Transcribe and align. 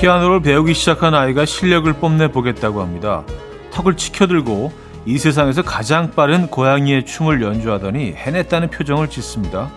피아노를 0.00 0.40
배우기 0.40 0.72
시작한 0.72 1.14
아이가 1.14 1.44
실력을 1.44 1.92
뽐내 1.92 2.28
보겠다고 2.28 2.80
합니다. 2.80 3.22
턱을 3.70 3.98
치켜들고 3.98 4.72
이 5.04 5.18
세상에서 5.18 5.60
가장 5.60 6.12
빠른 6.12 6.46
고양이의 6.46 7.04
춤을 7.04 7.42
연주하더니 7.42 8.14
해냈다는 8.14 8.70
표정을 8.70 9.10
짓습니다. 9.10 9.70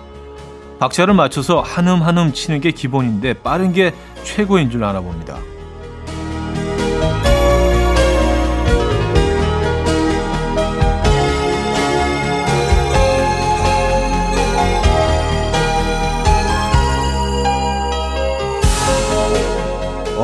박자를 0.80 1.14
맞춰서 1.14 1.60
한음 1.60 2.02
한음 2.02 2.32
치는 2.32 2.62
게 2.62 2.72
기본인데 2.72 3.34
빠른 3.34 3.74
게 3.74 3.94
최고인 4.24 4.70
줄 4.70 4.86
아나 4.86 5.02
봅니다. 5.02 5.38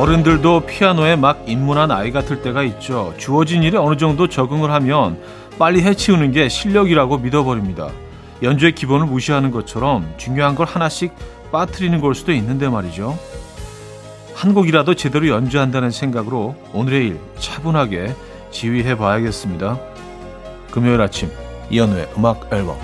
어른들도 0.00 0.60
피아노에 0.60 1.14
막 1.16 1.44
입문한 1.46 1.90
아이 1.90 2.10
같을 2.10 2.40
때가 2.40 2.62
있죠. 2.62 3.12
주어진 3.18 3.62
일에 3.62 3.76
어느 3.76 3.98
정도 3.98 4.28
적응을 4.28 4.70
하면 4.70 5.20
빨리 5.58 5.82
해치우는 5.82 6.32
게 6.32 6.48
실력이라고 6.48 7.18
믿어버립니다. 7.18 7.90
연주의 8.42 8.74
기본을 8.74 9.04
무시하는 9.04 9.50
것처럼 9.50 10.10
중요한 10.16 10.54
걸 10.54 10.66
하나씩 10.66 11.12
빠뜨리는 11.52 12.00
걸 12.00 12.14
수도 12.14 12.32
있는데 12.32 12.70
말이죠. 12.70 13.18
한 14.34 14.54
곡이라도 14.54 14.94
제대로 14.94 15.28
연주한다는 15.28 15.90
생각으로 15.90 16.56
오늘의 16.72 17.08
일 17.08 17.20
차분하게 17.38 18.14
지휘해 18.52 18.96
봐야겠습니다. 18.96 19.78
금요일 20.70 21.02
아침 21.02 21.30
이연우의 21.68 22.08
음악 22.16 22.50
앨범 22.54 22.78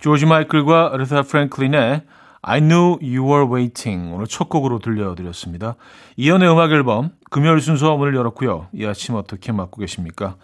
조지 0.00 0.24
마이클과 0.24 0.92
르타 0.96 1.20
프랭클린의 1.20 2.00
I 2.42 2.60
Knew 2.60 2.98
You 3.00 3.24
Were 3.24 3.46
Waiting 3.48 4.12
오늘 4.12 4.26
첫 4.26 4.48
곡으로 4.48 4.80
들려드렸습니다. 4.80 5.76
이연의 6.16 6.50
음악 6.50 6.72
앨범 6.72 7.10
금요일 7.30 7.60
순서 7.60 7.96
문을 7.96 8.16
열었고요. 8.16 8.68
이 8.72 8.84
아침 8.84 9.14
어떻게 9.14 9.52
맞고 9.52 9.80
계십니까? 9.80 10.36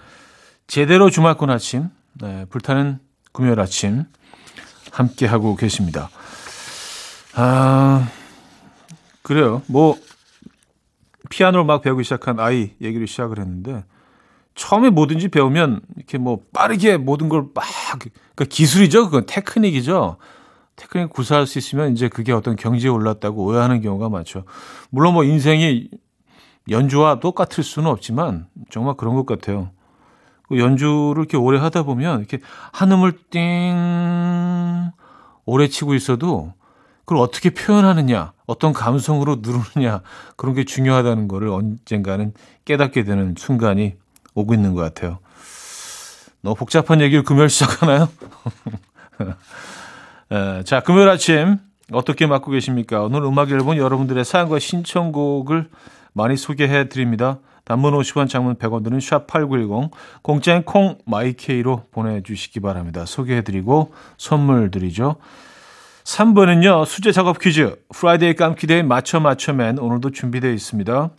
제대로 0.68 1.10
주말권 1.10 1.50
아침, 1.50 1.88
네, 2.14 2.44
불타는 2.50 3.00
금요일 3.32 3.58
아침 3.58 4.04
함께 4.92 5.26
하고 5.26 5.56
계십니다. 5.56 6.08
아 7.34 8.08
그래요. 9.22 9.62
뭐 9.66 9.96
피아노를 11.30 11.64
막 11.64 11.82
배우기 11.82 12.04
시작한 12.04 12.38
아이 12.38 12.70
얘기를 12.80 13.06
시작을 13.06 13.38
했는데 13.38 13.84
처음에 14.54 14.90
뭐든지 14.90 15.28
배우면 15.28 15.80
이렇게 15.96 16.18
뭐 16.18 16.40
빠르게 16.52 16.96
모든 16.96 17.28
걸 17.28 17.48
막 17.54 17.64
그러니까 17.98 18.44
기술이죠. 18.48 19.06
그건 19.06 19.26
테크닉이죠. 19.26 20.16
테크닉 20.78 21.10
구사할 21.10 21.46
수 21.46 21.58
있으면 21.58 21.92
이제 21.92 22.08
그게 22.08 22.32
어떤 22.32 22.56
경지에 22.56 22.88
올랐다고 22.88 23.44
오해하는 23.44 23.82
경우가 23.82 24.08
많죠. 24.08 24.44
물론 24.90 25.14
뭐 25.14 25.24
인생이 25.24 25.90
연주와 26.70 27.18
똑같을 27.20 27.64
수는 27.64 27.90
없지만 27.90 28.46
정말 28.70 28.94
그런 28.96 29.14
것 29.14 29.26
같아요. 29.26 29.70
그 30.48 30.58
연주를 30.58 31.18
이렇게 31.18 31.36
오래 31.36 31.58
하다 31.58 31.82
보면 31.82 32.20
이렇게 32.20 32.38
한음을 32.72 33.18
띵 33.30 34.92
오래 35.44 35.66
치고 35.68 35.94
있어도 35.94 36.54
그걸 37.00 37.22
어떻게 37.22 37.50
표현하느냐, 37.50 38.32
어떤 38.46 38.72
감성으로 38.72 39.38
누르느냐 39.40 40.02
그런 40.36 40.54
게 40.54 40.64
중요하다는 40.64 41.26
거를 41.26 41.48
언젠가는 41.48 42.34
깨닫게 42.64 43.04
되는 43.04 43.34
순간이 43.36 43.96
오고 44.34 44.54
있는 44.54 44.74
것 44.74 44.82
같아요. 44.82 45.18
너무 46.42 46.54
복잡한 46.54 47.00
얘기를 47.00 47.24
금요일 47.24 47.48
시작하나요? 47.48 48.08
에, 50.30 50.62
자, 50.64 50.80
금요일 50.80 51.08
아침 51.08 51.58
어떻게 51.92 52.26
맞고 52.26 52.50
계십니까? 52.50 53.02
오늘 53.02 53.22
음악 53.22 53.50
앨범 53.50 53.76
여러분들의 53.76 54.24
사연과 54.24 54.58
신청곡을 54.58 55.68
많이 56.12 56.36
소개해 56.36 56.88
드립니다. 56.88 57.38
단문 57.64 57.92
50원, 57.92 58.28
장문 58.28 58.56
100원 58.56 58.82
드는 58.82 58.98
샵8910 58.98 59.90
공짜인 60.22 60.62
콩 60.62 60.98
my 61.04 61.36
K로 61.36 61.84
보내주시기 61.90 62.60
바랍니다. 62.60 63.04
소개해 63.04 63.42
드리고 63.42 63.92
선물 64.16 64.70
드리죠. 64.70 65.16
3부는요. 66.04 66.86
수제 66.86 67.12
작업 67.12 67.38
퀴즈 67.38 67.76
Friday 67.94 68.34
깜퀴데이 68.34 68.82
맞춰 68.82 69.20
맞춰맨 69.20 69.78
오늘도 69.78 70.10
준비되어 70.10 70.50
있습니다. 70.50 71.10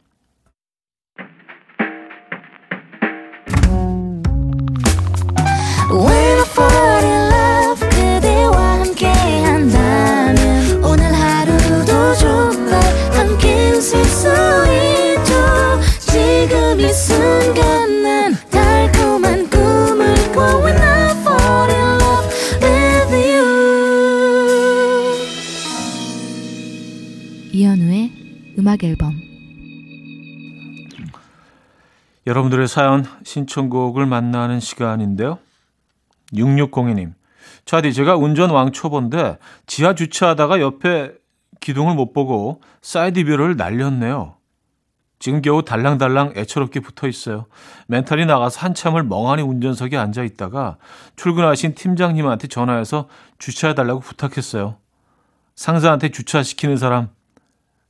여러분들의 32.40 32.68
사연 32.68 33.06
신청곡을 33.24 34.06
만나는 34.06 34.60
시간인데요. 34.60 35.40
6602님. 36.34 37.14
차디 37.66 37.94
제가 37.94 38.16
운전 38.16 38.50
왕초보인데 38.50 39.38
지하 39.68 39.94
주차하다가 39.94 40.62
옆에 40.62 41.14
기둥을 41.60 41.96
못 41.96 42.14
보고 42.14 42.62
side 42.82 43.07
view를 43.07 43.58
날렸네요. 43.58 44.36
지금 45.20 45.42
겨우 45.42 45.64
달랑달랑 45.64 46.34
애처롭게 46.38 46.80
붙어 46.80 47.08
있어요. 47.08 47.46
멘탈이 47.88 48.26
나가서 48.26 48.62
한참을 48.62 49.04
멍하니 49.04 49.42
운전석에 49.42 49.98
앉아 49.98 50.24
있다가 50.24 50.78
출근하신 51.18 51.76
팀장님한테 51.76 52.48
전화해서 52.48 53.10
주차해달라고 53.38 54.00
부탁했어요. 54.00 54.78
상사한테 55.56 56.10
주차시키는 56.10 56.78
사람 56.78 57.10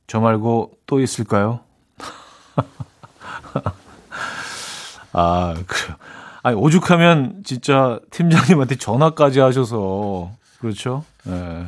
저 0.08 0.18
말고 0.18 0.72
또 0.86 0.98
있을까요? 0.98 1.60
아, 5.12 5.54
그래요. 5.66 5.96
아니, 6.42 6.56
오죽하면 6.56 7.42
진짜 7.44 8.00
팀장님한테 8.10 8.76
전화까지 8.76 9.40
하셔서, 9.40 10.30
그렇죠? 10.60 11.04
예. 11.26 11.30
네. 11.30 11.66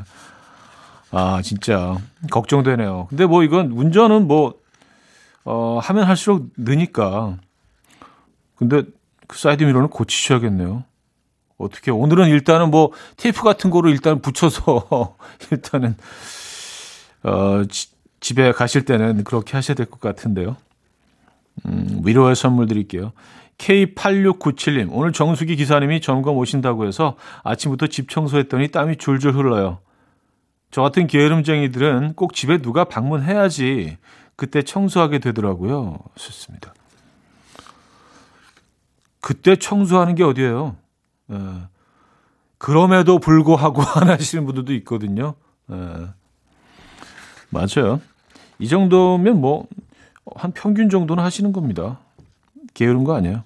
아, 1.10 1.42
진짜, 1.42 1.98
걱정되네요. 2.30 3.06
근데 3.10 3.26
뭐 3.26 3.42
이건 3.42 3.70
운전은 3.72 4.26
뭐, 4.26 4.54
어, 5.44 5.78
하면 5.82 6.04
할수록 6.04 6.46
느니까. 6.56 7.36
근데 8.56 8.82
그 9.26 9.38
사이드 9.38 9.62
미러는 9.64 9.88
고치셔야겠네요. 9.88 10.84
어떻게, 11.58 11.90
오늘은 11.90 12.28
일단은 12.28 12.70
뭐, 12.70 12.92
테이프 13.16 13.42
같은 13.42 13.70
거로 13.70 13.90
일단 13.90 14.20
붙여서, 14.22 15.16
일단은, 15.52 15.96
어, 17.24 17.62
집에 18.20 18.52
가실 18.52 18.84
때는 18.84 19.24
그렇게 19.24 19.52
하셔야 19.56 19.74
될 19.74 19.86
것 19.86 20.00
같은데요. 20.00 20.56
음, 21.66 22.00
위로의 22.04 22.34
선물 22.36 22.66
드릴게요. 22.66 23.12
K8697님, 23.58 24.88
오늘 24.90 25.12
정수기 25.12 25.56
기사님이 25.56 26.00
점검 26.00 26.36
오신다고 26.36 26.86
해서 26.86 27.16
아침부터 27.44 27.86
집 27.86 28.08
청소했더니 28.08 28.68
땀이 28.68 28.96
줄줄 28.96 29.34
흘러요. 29.36 29.78
저 30.70 30.82
같은 30.82 31.06
게으름쟁이들은 31.06 32.14
꼭 32.14 32.34
집에 32.34 32.58
누가 32.58 32.84
방문해야지 32.84 33.98
그때 34.36 34.62
청소하게 34.62 35.18
되더라고요. 35.20 35.98
좋습니다. 36.16 36.74
그때 39.20 39.54
청소하는 39.54 40.14
게 40.16 40.24
어디예요? 40.24 40.76
에, 41.30 41.34
예. 41.34 41.38
그럼에도 42.58 43.18
불구하고 43.18 43.82
안 43.82 44.08
하시는 44.08 44.44
분들도 44.44 44.72
있거든요. 44.74 45.34
에, 45.70 45.74
예. 45.74 46.08
맞아요. 47.50 48.00
이 48.58 48.66
정도면 48.66 49.40
뭐 49.40 49.66
한 50.36 50.52
평균 50.52 50.88
정도는 50.88 51.22
하시는 51.22 51.52
겁니다. 51.52 51.98
게으른 52.74 53.04
거 53.04 53.14
아니에요. 53.14 53.42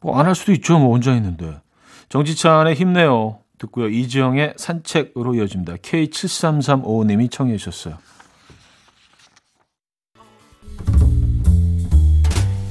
뭐 0.00 0.18
안 0.18 0.26
할 0.26 0.34
수도 0.34 0.52
있죠. 0.52 0.78
뭐 0.78 0.92
혼자 0.92 1.14
있는데. 1.16 1.60
정지찬의 2.08 2.74
힘내요. 2.74 3.38
듣고요. 3.58 3.88
이지영의 3.88 4.54
산책으로 4.56 5.34
이어집니다. 5.34 5.76
K7335님이 5.76 7.30
청해 7.30 7.56
주셨어요. 7.56 7.96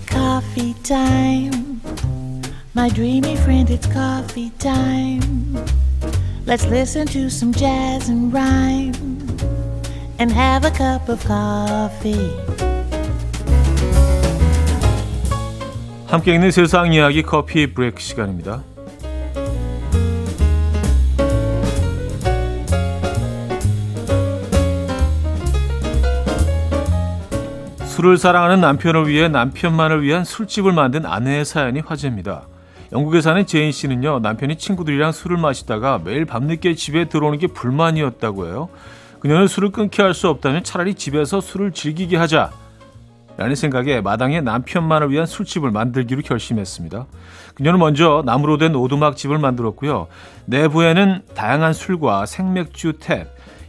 Coffee 0.08 0.74
time. 0.84 1.82
My 2.76 2.90
dreamy 2.90 3.34
friend, 3.38 3.70
it's 3.70 3.88
coffee 3.92 4.52
time. 4.60 5.56
Let's 6.46 6.66
listen 6.68 7.08
to 7.08 7.28
some 7.30 7.52
jazz 7.54 8.10
and 8.10 8.32
rhyme. 8.34 8.94
And 10.20 10.32
have 10.34 10.66
a 10.66 10.72
cup 10.72 11.12
of 11.12 11.22
coffee. 11.26 12.32
함께 16.08 16.34
있는 16.36 16.52
세상 16.52 16.94
이야기 16.94 17.24
커피 17.24 17.74
브레이크 17.74 18.00
시간입니다. 18.00 18.64
술을 27.86 28.18
사랑하는 28.18 28.60
남편을 28.62 29.08
위해 29.08 29.30
남편만을 29.30 30.04
위한 30.04 30.26
술집을 30.26 30.74
만든 30.74 31.06
아내의 31.06 31.46
사연이 31.46 31.80
화제입니다. 31.80 32.44
영국에 32.92 33.22
사는 33.22 33.46
제인 33.46 33.72
씨는요, 33.72 34.20
남편이 34.20 34.58
친구들이랑 34.58 35.12
술을 35.12 35.38
마시다가 35.38 36.02
매일 36.04 36.26
밤늦게 36.26 36.76
집에 36.76 37.06
들어오는 37.06 37.40
게 37.40 37.48
불만이었다고 37.48 38.46
해요. 38.48 38.70
그녀는 39.26 39.48
술을 39.48 39.72
끊게 39.72 40.04
할 40.04 40.14
수 40.14 40.30
없다면 40.30 40.64
차라리 40.64 40.94
집에서 40.94 41.42
술을 41.42 41.72
즐기게 41.72 42.16
하자. 42.16 42.52
라는 43.38 43.56
생각에 43.56 44.00
마당에 44.00 44.40
남편만을 44.40 45.10
위한 45.10 45.26
술집을 45.26 45.72
만들기로 45.72 46.22
결심했습니다. 46.22 47.08
그녀는 47.56 47.80
먼저 47.80 48.22
나무로 48.24 48.60
된 48.60 48.76
오두막집을 48.76 49.40
만들었고요. 49.40 50.06
내부에는 50.46 51.24
다양한 51.34 51.74
술과 51.74 52.28
생맥주 52.28 53.00
tap, 53.00 53.26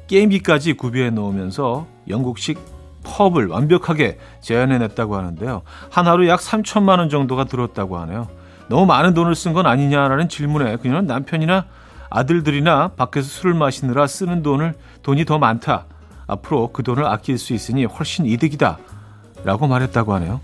게임기까지 0.09 0.75
구비해 0.75 1.09
놓으면서 1.09 1.87
영국식 2.07 2.61
펍을 3.05 3.47
완벽하게 3.47 4.19
재현해냈다고 4.43 5.17
하는데요. 5.17 5.63
한 5.91 6.07
하루 6.07 6.29
약 6.29 6.41
3천만 6.41 6.99
원 6.99 7.09
정도가 7.09 7.45
들었다고 7.45 7.97
하네요. 8.01 8.29
너무 8.69 8.85
많은 8.85 9.15
돈을 9.15 9.35
쓴 9.35 9.55
건 9.55 9.65
아니냐라는 9.65 10.29
질문에 10.29 10.77
그녀는 10.77 11.07
남편이나 11.07 11.65
아들들이나 12.11 12.89
밖에서 12.89 13.29
술을 13.29 13.55
마시느라 13.55 14.07
쓰는 14.07 14.43
돈을 14.43 14.75
돈이 15.03 15.25
더 15.25 15.39
많다. 15.39 15.87
앞으로 16.27 16.71
그 16.73 16.83
돈을 16.83 17.05
아낄 17.07 17.39
수 17.39 17.53
있으니 17.53 17.85
훨씬 17.85 18.27
이득이다. 18.27 18.79
라고 19.45 19.67
말했다고 19.67 20.15
하네요. 20.15 20.41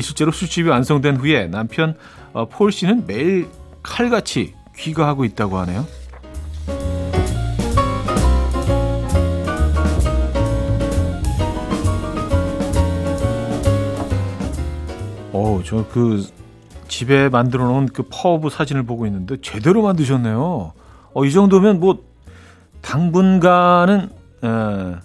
실제로 0.00 0.30
술집이 0.30 0.68
완성된 0.68 1.16
후에 1.16 1.46
남편 1.46 1.96
어, 2.32 2.46
폴 2.46 2.70
씨는 2.70 3.06
매일 3.06 3.48
칼같이 3.82 4.54
귀가하고 4.76 5.24
있다고 5.24 5.58
하네요. 5.58 5.86
어, 15.32 15.60
저그 15.64 16.26
집에 16.88 17.28
만들어 17.28 17.64
놓은 17.66 17.86
그 17.86 18.04
퍼브 18.10 18.48
사진을 18.48 18.84
보고 18.84 19.06
있는데 19.06 19.36
제대로 19.42 19.82
만드셨네요. 19.82 20.72
어, 21.16 21.24
이 21.24 21.32
정도면 21.32 21.80
뭐 21.80 22.04
당분간은 22.82 24.10
에, 24.44 24.96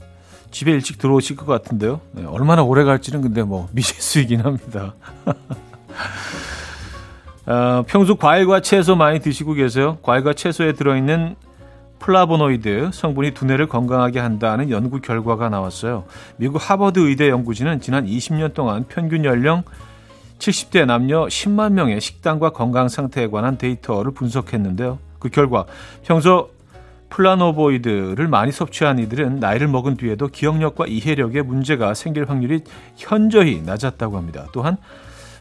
집에 0.51 0.73
일찍 0.73 0.97
들어오실 0.97 1.37
것 1.37 1.45
같은데요. 1.45 2.01
네, 2.11 2.25
얼마나 2.25 2.63
오래 2.63 2.83
갈지는 2.83 3.21
근데 3.21 3.43
뭐 3.43 3.69
미지수이긴 3.71 4.41
합니다. 4.41 4.93
어, 7.47 7.85
평소 7.87 8.15
과일과 8.15 8.59
채소 8.59 8.97
많이 8.97 9.21
드시고 9.21 9.53
계세요? 9.53 9.99
과일과 10.01 10.33
채소에 10.33 10.73
들어있는 10.73 11.37
플라보노이드 11.99 12.89
성분이 12.91 13.31
두뇌를 13.31 13.67
건강하게 13.67 14.19
한다는 14.19 14.69
연구 14.69 14.99
결과가 14.99 15.47
나왔어요. 15.47 16.03
미국 16.35 16.59
하버드 16.61 16.99
의대 16.99 17.29
연구진은 17.29 17.79
지난 17.79 18.05
20년 18.05 18.53
동안 18.53 18.83
평균 18.89 19.23
연령 19.23 19.63
70대 20.39 20.85
남녀 20.85 21.27
10만 21.27 21.71
명의 21.71 22.01
식단과 22.01 22.49
건강 22.49 22.89
상태에 22.89 23.27
관한 23.27 23.57
데이터를 23.57 24.11
분석했는데요. 24.11 25.10
그 25.21 25.29
결과 25.29 25.65
평소 26.03 26.49
플라노보이드를 27.11 28.27
많이 28.27 28.51
섭취한 28.51 28.99
이들은 28.99 29.37
나이를 29.37 29.67
먹은 29.67 29.95
뒤에도 29.95 30.27
기억력과 30.27 30.87
이해력에 30.87 31.41
문제가 31.41 31.93
생길 31.93 32.29
확률이 32.29 32.61
현저히 32.97 33.61
낮았다고 33.61 34.17
합니다. 34.17 34.47
또한 34.51 34.77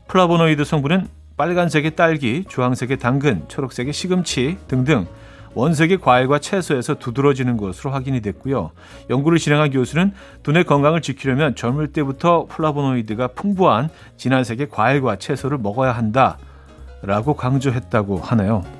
플라보노이드 0.09 0.65
성분은 0.65 1.09
빨간색의 1.37 1.97
딸기, 1.97 2.45
주황색의 2.49 2.99
당근, 2.99 3.45
초록색의 3.49 3.93
시금치 3.93 4.59
등등 4.69 5.07
원색의 5.55 5.99
과일과 6.01 6.39
채소에서 6.39 6.97
두드러지는 6.97 7.57
것으로 7.57 7.91
확인이 7.91 8.21
됐고요. 8.21 8.71
연구를 9.09 9.39
진행한 9.39 9.71
교수는 9.71 10.13
두뇌 10.43 10.65
건강을 10.65 11.01
지키려면 11.01 11.57
젊을 11.57 11.93
때부터 11.93 12.47
플라보노이드가 12.47 13.29
풍부한 13.29 13.89
진한색의 14.17 14.69
과일과 14.71 15.17
채소를 15.17 15.59
먹어야 15.59 15.93
한다라고 15.93 17.35
강조했다고 17.35 18.19
하네요. 18.19 18.80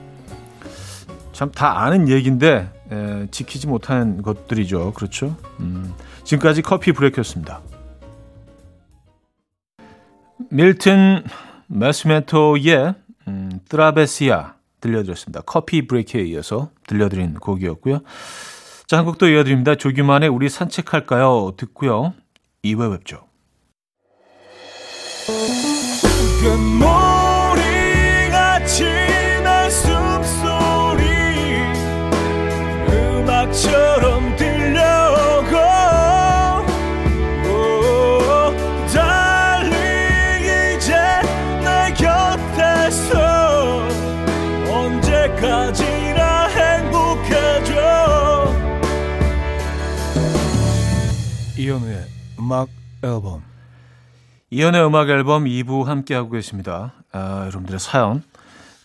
참 1.41 1.53
다 1.53 1.81
아는 1.81 2.07
얘기인데 2.11 2.71
에, 2.93 3.27
지키지 3.31 3.67
못한 3.67 4.21
것들이죠. 4.21 4.93
그렇죠? 4.93 5.35
음, 5.61 5.95
지금까지 6.23 6.61
coffee 6.61 6.93
break였습니다. 6.93 7.63
밀튼 10.51 11.25
나시멘토의 11.69 12.95
음, 13.29 13.61
Travessia 13.71 14.57
들려드렸습니다. 14.83 15.41
coffee 15.47 15.87
break에 15.87 16.21
이어서 16.25 16.73
들려드린 16.87 17.33
곡이었고요. 17.35 18.01
자, 18.87 18.99
한 18.99 19.07
곡도 19.07 19.29
이어드립니다. 19.31 19.77
조규만의 19.77 20.29
우리 20.29 20.51
산책할까요? 20.51 21.53
듣고요. 21.57 22.13
2회 22.63 22.99
뵙죠. 22.99 23.25
음악 52.51 52.69
앨범 53.05 53.45
이현우의 54.51 54.85
음악 54.85 55.09
앨범 55.09 55.45
2부 55.45 55.85
함께하고 55.85 56.31
계십니다. 56.31 56.95
아, 57.13 57.43
여러분들의 57.43 57.79
사연 57.79 58.25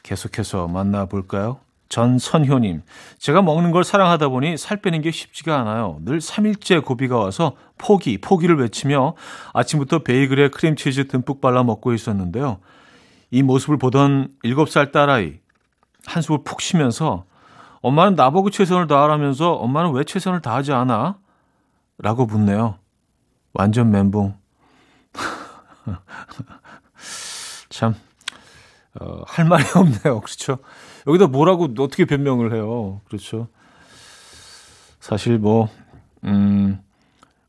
계속해서 0.04 0.68
만나볼까요? 0.68 1.58
전선효님, 1.90 2.84
제가 3.18 3.42
먹는 3.42 3.72
걸 3.72 3.84
사랑하다 3.84 4.28
보니 4.28 4.58
살 4.58 4.82
빼는 4.82 5.02
게 5.02 5.10
쉽지가 5.10 5.60
않아요. 5.62 5.98
늘 6.02 6.20
3일째 6.20 6.86
고비가 6.86 7.18
와서 7.18 7.54
포기, 7.80 8.20
포기를 8.20 8.60
외치며 8.60 9.16
아침부터 9.54 10.00
베이글에 10.04 10.50
크림치즈 10.50 11.08
듬뿍 11.08 11.42
발라 11.42 11.63
먹고 11.63 11.96
있었는데요. 11.96 12.60
이 13.32 13.42
모습을 13.42 13.80
보던 13.80 14.28
7살 14.44 14.92
딸아이, 14.92 15.39
한숨을 16.06 16.44
푹 16.44 16.62
쉬면서 16.62 17.25
엄마는 17.82 18.13
나보고 18.13 18.51
최선을 18.51 18.86
다하라면서 18.86 19.54
엄마는 19.54 19.94
왜 19.94 20.04
최선을 20.04 20.44
다하지 20.44 20.72
않아? 20.72 21.18
라고 21.98 22.28
묻네요. 22.28 22.78
완전 23.56 23.92
멘붕. 23.92 24.34
참, 27.70 27.96
어, 29.00 29.22
할 29.26 29.46
말이 29.46 29.64
없네요. 29.76 30.22
그렇죠? 30.22 30.60
여기다 31.08 31.28
뭐라고 31.28 31.68
어떻게 31.80 32.06
변명을 32.06 32.54
해요. 32.54 33.02
그렇죠. 33.08 33.48
사실 35.00 35.38
뭐, 35.38 35.70
음, 36.24 36.80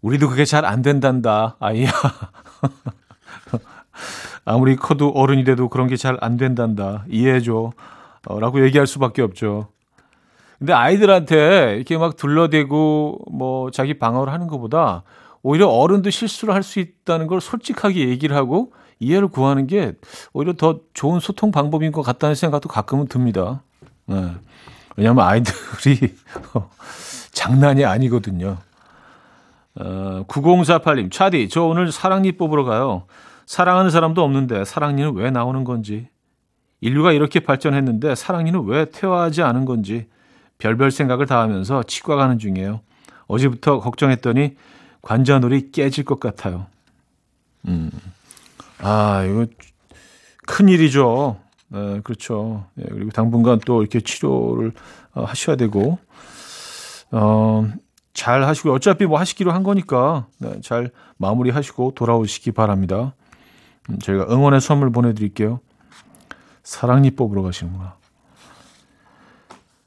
우리도 0.02 0.28
그게 0.28 0.44
잘 0.44 0.64
안 0.64 0.82
된단다, 0.82 1.56
아이야. 1.60 1.90
아무리 4.44 4.76
커도 4.76 5.10
어른이 5.10 5.44
돼도 5.44 5.68
그런 5.68 5.88
게 5.88 5.96
잘 5.96 6.18
안 6.20 6.36
된단다. 6.36 7.04
이해해줘. 7.08 7.72
어, 8.28 8.40
라고 8.40 8.64
얘기할 8.64 8.86
수밖에 8.86 9.22
없죠. 9.22 9.68
근데 10.58 10.72
아이들한테 10.72 11.74
이렇게 11.76 11.98
막 11.98 12.16
둘러대고 12.16 13.18
뭐 13.32 13.70
자기 13.70 13.98
방어를 13.98 14.32
하는 14.32 14.46
것보다 14.46 15.02
오히려 15.46 15.68
어른도 15.68 16.10
실수를 16.10 16.52
할 16.54 16.64
수 16.64 16.80
있다는 16.80 17.28
걸 17.28 17.40
솔직하게 17.40 18.08
얘기를 18.08 18.34
하고 18.34 18.72
이해를 18.98 19.28
구하는 19.28 19.68
게 19.68 19.92
오히려 20.32 20.54
더 20.54 20.80
좋은 20.92 21.20
소통 21.20 21.52
방법인 21.52 21.92
것 21.92 22.02
같다는 22.02 22.34
생각도 22.34 22.68
가끔은 22.68 23.06
듭니다. 23.06 23.62
네. 24.06 24.32
왜냐하면 24.96 25.24
아이들이 25.24 26.14
장난이 27.30 27.84
아니거든요. 27.84 28.56
어, 29.76 30.24
9048님, 30.26 31.12
차디, 31.12 31.48
저 31.48 31.62
오늘 31.62 31.92
사랑니 31.92 32.32
뽑으러 32.32 32.64
가요. 32.64 33.04
사랑하는 33.46 33.92
사람도 33.92 34.24
없는데 34.24 34.64
사랑니는 34.64 35.14
왜 35.14 35.30
나오는 35.30 35.62
건지. 35.62 36.08
인류가 36.80 37.12
이렇게 37.12 37.38
발전했는데 37.38 38.16
사랑니는 38.16 38.64
왜 38.64 38.86
퇴화하지 38.86 39.42
않은 39.42 39.64
건지 39.64 40.08
별별 40.58 40.90
생각을 40.90 41.26
다 41.26 41.40
하면서 41.40 41.84
치과 41.84 42.16
가는 42.16 42.40
중이에요. 42.40 42.80
어제부터 43.28 43.78
걱정했더니 43.78 44.56
관자놀이 45.06 45.70
깨질 45.70 46.04
것 46.04 46.18
같아요. 46.18 46.66
음. 47.68 47.92
아, 48.80 49.22
이거 49.22 49.46
큰 50.48 50.68
일이죠. 50.68 51.36
네, 51.68 52.00
그렇죠. 52.02 52.66
예, 52.80 52.84
그리고 52.88 53.10
당분간 53.10 53.60
또 53.64 53.82
이렇게 53.82 54.00
치료를 54.00 54.72
어, 55.14 55.22
하셔야 55.22 55.54
되고, 55.54 56.00
어, 57.12 57.68
잘 58.14 58.42
하시고, 58.42 58.72
어차피 58.72 59.06
뭐 59.06 59.20
하시기로 59.20 59.52
한 59.52 59.62
거니까, 59.62 60.26
네, 60.38 60.60
잘 60.60 60.90
마무리 61.18 61.50
하시고 61.50 61.92
돌아오시기 61.94 62.50
바랍니다. 62.50 63.14
음, 63.88 64.00
저희가 64.00 64.26
응원의 64.28 64.60
선물 64.60 64.90
보내드릴게요. 64.90 65.60
사랑니 66.64 67.12
뽑으러 67.12 67.42
가시는구나. 67.42 67.94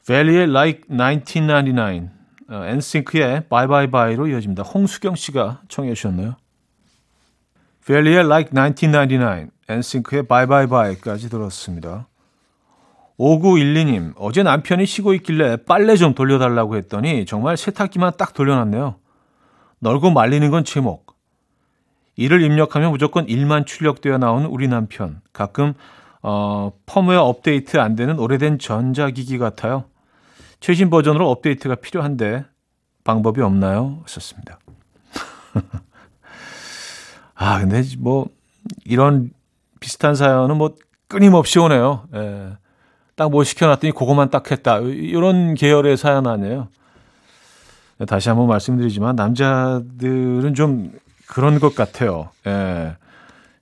벨리의 0.08 0.44
Like 0.44 0.84
1999, 0.88 2.08
어, 2.08 2.19
엔싱크의 2.52 3.44
Bye 3.50 3.68
Bye 3.68 3.92
Bye로 3.92 4.28
이어집니다. 4.28 4.64
홍수경 4.64 5.16
씨가 5.16 5.62
청해 5.68 5.94
주셨나요? 5.94 6.36
펠리의 7.86 8.26
Like 8.26 8.54
1999, 8.54 9.50
엔싱크의 9.68 10.24
Bye까지 10.24 11.30
들었습니다. 11.30 12.08
5912님, 13.20 14.14
어제 14.16 14.44
남편이 14.44 14.86
쉬고 14.86 15.14
있길래 15.16 15.58
빨래 15.66 15.96
좀 15.98 16.16
돌려달라고 16.16 16.78
했더니 16.78 17.26
정말 17.26 17.58
세탁기만 17.58 18.14
딱 18.18 18.34
돌려놨네요. 18.34 18.96
널고 19.80 20.12
말리는 20.12 20.50
건 20.52 20.64
제목. 20.64 21.16
이를 22.16 22.42
입력하면 22.42 22.92
무조건 22.92 23.28
일만 23.28 23.66
출력되어 23.66 24.18
나오는 24.18 24.48
우리 24.48 24.68
남편. 24.68 25.22
가끔 25.34 25.74
어, 26.22 26.72
펌웨어 26.86 27.22
업데이트 27.22 27.78
안 27.78 27.96
되는 27.96 28.20
오래된 28.20 28.60
전자기기 28.60 29.38
같아요. 29.38 29.86
최신 30.60 30.90
버전으로 30.90 31.30
업데이트가 31.30 31.76
필요한데 31.76 32.46
방법이 33.04 33.42
없나요? 33.42 34.04
썼습니다. 34.06 34.60
아, 37.36 37.60
근데 37.60 37.82
뭐 37.98 38.28
이런 38.86 39.32
비슷한 39.80 40.16
사연은 40.16 40.58
뭐 40.58 40.76
끊임없이 41.08 41.60
오네요. 41.60 42.08
예. 42.14 42.58
딱 43.16 43.30
뭐 43.30 43.44
시켜놨더니 43.44 43.92
그것만 43.94 44.30
딱 44.30 44.50
했다. 44.50 44.80
이런 44.80 45.54
계열의 45.54 45.98
사연 45.98 46.26
아니에요. 46.28 46.70
다시 48.08 48.30
한번 48.30 48.48
말씀드리지만 48.48 49.16
남자들은 49.18 50.54
좀 50.56 50.92
그런 51.28 51.60
것 51.60 51.76
같아요. 51.76 52.30
예. 52.48 52.96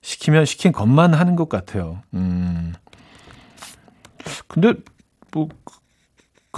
시키면 0.00 0.44
시킨 0.44 0.70
것만 0.72 1.12
하는 1.12 1.34
것 1.34 1.48
같아요. 1.48 2.02
음. 2.14 2.72
근데 4.46 4.74
뭐 5.32 5.48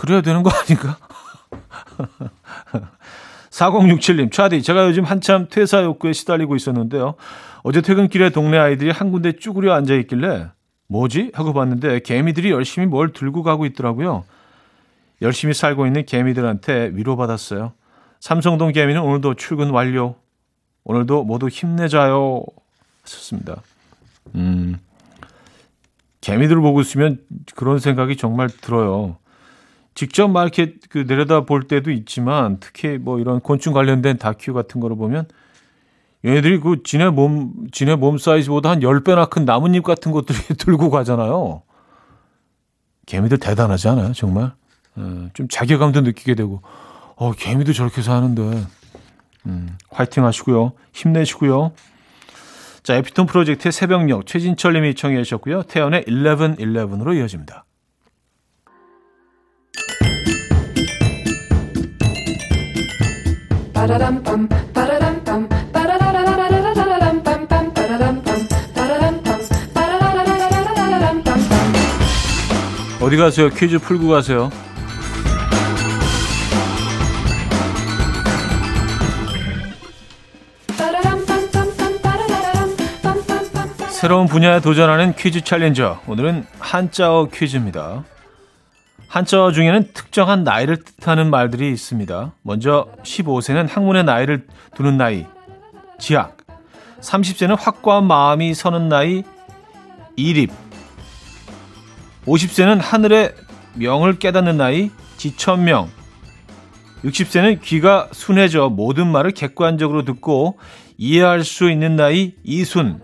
그래야 0.00 0.22
되는 0.22 0.42
거 0.42 0.48
아닌가? 0.48 0.96
4067님, 3.50 4.32
차디, 4.32 4.62
제가 4.62 4.86
요즘 4.86 5.04
한참 5.04 5.46
퇴사 5.50 5.82
욕구에 5.82 6.14
시달리고 6.14 6.56
있었는데요. 6.56 7.16
어제 7.62 7.82
퇴근길에 7.82 8.30
동네 8.30 8.56
아이들이 8.56 8.90
한 8.90 9.12
군데 9.12 9.32
쭈그려 9.32 9.74
앉아 9.74 9.92
있길래 9.96 10.48
뭐지? 10.86 11.32
하고 11.34 11.52
봤는데 11.52 12.00
개미들이 12.00 12.50
열심히 12.50 12.86
뭘 12.86 13.12
들고 13.12 13.42
가고 13.42 13.66
있더라고요. 13.66 14.24
열심히 15.20 15.52
살고 15.52 15.84
있는 15.84 16.06
개미들한테 16.06 16.92
위로받았어요. 16.94 17.74
삼성동 18.20 18.72
개미는 18.72 19.02
오늘도 19.02 19.34
출근 19.34 19.68
완료. 19.68 20.14
오늘도 20.84 21.24
모두 21.24 21.48
힘내자요. 21.48 22.42
하셨습니다. 23.02 23.60
음, 24.34 24.78
개미들을 26.22 26.62
보고 26.62 26.80
있으면 26.80 27.18
그런 27.54 27.78
생각이 27.78 28.16
정말 28.16 28.48
들어요. 28.48 29.19
직접 29.94 30.28
막 30.28 30.42
이렇게 30.42 30.76
그 30.88 31.04
내려다 31.06 31.42
볼 31.42 31.64
때도 31.64 31.90
있지만 31.90 32.58
특히 32.60 32.98
뭐 32.98 33.18
이런 33.18 33.40
곤충 33.40 33.72
관련된 33.72 34.18
다큐 34.18 34.52
같은 34.52 34.80
거를 34.80 34.96
보면 34.96 35.26
얘네들이 36.24 36.60
그 36.60 36.82
지네 36.84 37.10
몸, 37.10 37.68
지네 37.72 37.96
몸 37.96 38.18
사이즈보다 38.18 38.70
한 38.70 38.80
10배나 38.80 39.30
큰 39.30 39.44
나뭇잎 39.44 39.82
같은 39.82 40.12
것들이 40.12 40.38
들고 40.58 40.90
가잖아요. 40.90 41.62
개미들 43.06 43.38
대단하지 43.38 43.88
않아요, 43.88 44.12
정말? 44.12 44.52
어, 44.96 45.28
좀 45.32 45.48
자괴감도 45.48 46.02
느끼게 46.02 46.34
되고, 46.34 46.62
어, 47.16 47.32
개미도 47.32 47.72
저렇게 47.72 48.02
사는데, 48.02 48.64
음, 49.46 49.78
화이팅 49.90 50.24
하시고요. 50.24 50.72
힘내시고요. 50.92 51.72
자, 52.82 52.94
에피톤 52.94 53.26
프로젝트의 53.26 53.72
새벽녘 53.72 54.26
최진철 54.26 54.74
님이 54.74 54.94
청해 54.94 55.22
주셨고요. 55.22 55.62
태연의 55.64 56.04
1111으로 56.04 57.16
이어집니다. 57.16 57.64
어디 73.00 73.16
가세요? 73.16 73.48
퀴즈 73.48 73.78
풀고 73.78 74.08
가세요. 74.08 74.50
새로운 83.88 84.26
분야에 84.26 84.60
도전하는 84.60 85.14
퀴즈 85.14 85.40
챌린저. 85.40 86.00
오늘은 86.06 86.44
한자어 86.58 87.28
퀴즈입니다. 87.32 88.04
한자어 89.10 89.50
중에는 89.50 89.88
특정한 89.92 90.44
나이를 90.44 90.84
뜻하는 90.84 91.30
말들이 91.30 91.72
있습니다. 91.72 92.30
먼저 92.42 92.86
15세는 93.02 93.68
학문의 93.68 94.04
나이를 94.04 94.46
두는 94.76 94.96
나이, 94.96 95.26
지학. 95.98 96.36
30세는 97.00 97.56
확고한 97.58 98.04
마음이 98.04 98.54
서는 98.54 98.88
나이, 98.88 99.24
이립. 100.14 100.52
50세는 102.24 102.78
하늘의 102.80 103.34
명을 103.74 104.20
깨닫는 104.20 104.56
나이, 104.56 104.92
지천명. 105.16 105.90
60세는 107.02 107.62
귀가 107.62 108.08
순해져 108.12 108.68
모든 108.68 109.08
말을 109.08 109.32
객관적으로 109.32 110.04
듣고 110.04 110.56
이해할 110.98 111.42
수 111.42 111.68
있는 111.68 111.96
나이, 111.96 112.34
이순 112.44 113.02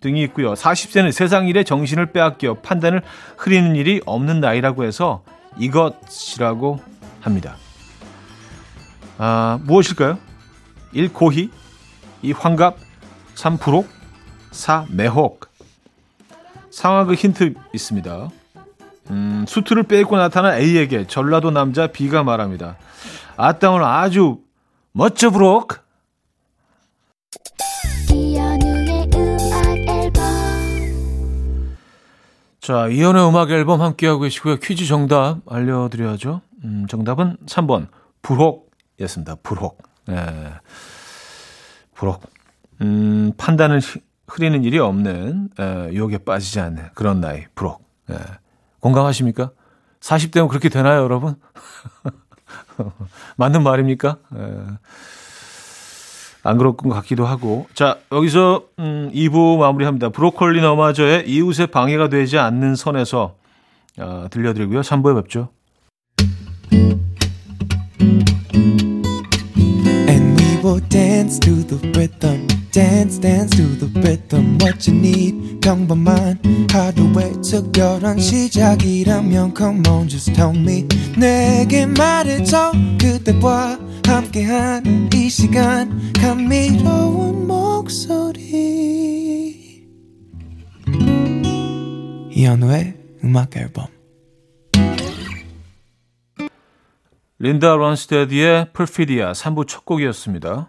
등이 0.00 0.22
있고요. 0.22 0.54
40세는 0.54 1.10
세상 1.10 1.48
일에 1.48 1.64
정신을 1.64 2.12
빼앗겨 2.12 2.60
판단을 2.60 3.02
흐리는 3.36 3.74
일이 3.74 4.00
없는 4.06 4.38
나이라고 4.38 4.84
해서 4.84 5.24
이것이라고 5.58 6.80
합니다. 7.20 7.56
아, 9.18 9.58
무엇일까요? 9.62 10.18
1. 10.92 11.12
고희 11.12 11.50
2. 12.22 12.32
환갑 12.32 12.78
3. 13.34 13.58
불혹 13.58 13.88
4. 14.50 14.86
매혹 14.90 15.48
상황의 16.70 17.16
힌트 17.16 17.54
있습니다. 17.74 18.28
음, 19.10 19.44
수트를 19.48 19.82
빼입고 19.82 20.16
나타난 20.16 20.54
A에게 20.54 21.06
전라도 21.06 21.50
남자 21.50 21.88
B가 21.88 22.22
말합니다. 22.22 22.76
아따 23.36 23.70
오늘 23.70 23.84
아주 23.84 24.40
멋져 24.92 25.30
브록 25.30 25.78
자, 32.70 32.86
이연의 32.86 33.28
음악 33.28 33.50
앨범 33.50 33.82
함께하고 33.82 34.20
계시고요. 34.20 34.58
퀴즈 34.58 34.86
정답 34.86 35.40
알려드려야죠. 35.48 36.40
음, 36.62 36.86
정답은 36.88 37.36
3번. 37.46 37.88
불혹이었습니다. 38.22 39.38
불혹. 39.42 39.82
네. 40.06 40.14
불혹. 41.92 42.22
음, 42.80 43.32
판단을 43.36 43.80
흐리는 44.28 44.62
일이 44.62 44.78
없는, 44.78 45.48
에, 45.58 45.92
유혹에 45.92 46.18
빠지지 46.18 46.60
않는 46.60 46.90
그런 46.94 47.20
나이. 47.20 47.42
불혹. 47.56 47.82
예. 48.08 48.14
공감하십니까? 48.78 49.50
40대면 49.98 50.46
그렇게 50.48 50.68
되나요, 50.68 51.02
여러분? 51.02 51.34
맞는 53.36 53.64
말입니까? 53.64 54.16
에. 54.36 54.64
안 56.42 56.58
그럴 56.58 56.76
것 56.76 56.88
같기도 56.88 57.26
하고. 57.26 57.66
자, 57.74 57.98
여기서 58.12 58.64
음, 58.78 59.10
2부 59.12 59.58
마무리합니다. 59.58 60.10
브로콜리 60.10 60.60
너마저의 60.60 61.28
이웃의 61.28 61.68
방해가 61.68 62.08
되지 62.08 62.38
않는 62.38 62.76
선에서 62.76 63.34
어, 63.98 64.26
들려드리고요. 64.30 64.80
3부에 64.80 65.14
뵙죠. 65.22 65.48
And 70.08 70.40
we 70.40 70.60
will 70.62 70.80
dance 70.88 71.38
to 71.40 71.54
the 71.66 71.78
rhythm. 71.92 72.59
Dance 72.70 73.18
dance 73.18 73.56
to 73.56 73.76
the 73.78 73.88
rhythm 74.00 74.58
what 74.60 74.88
you 74.88 74.96
need. 74.98 75.60
평범한 75.60 76.38
하루의 76.70 77.42
특별한 77.42 78.18
시작이라면 78.18 79.54
come 79.56 79.82
on 79.88 80.08
just 80.08 80.32
tell 80.34 80.56
me. 80.56 80.86
내게 81.18 81.86
말해줘. 81.86 82.72
그대와 83.00 83.78
함께한 84.06 85.10
이 85.12 85.28
시간. 85.28 86.12
감미로운 86.20 87.46
목소리. 87.46 88.40
이현우의 92.32 92.94
음악 93.24 93.56
앨범. 93.56 93.86
린다 97.38 97.74
론스태드의 97.74 98.72
Perfidia 98.72 99.32
3부 99.32 99.66
첫 99.66 99.84
곡이었습니다. 99.86 100.68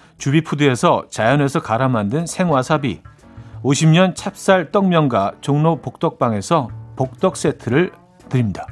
주비푸드에서 0.21 1.07
자연에서 1.09 1.61
갈아 1.61 1.87
만든 1.87 2.27
생와사비, 2.27 3.01
50년 3.63 4.15
찹쌀 4.15 4.71
떡면과 4.71 5.33
종로 5.41 5.81
복덕방에서 5.81 6.69
복덕 6.95 7.35
세트를 7.35 7.91
드립니다. 8.29 8.67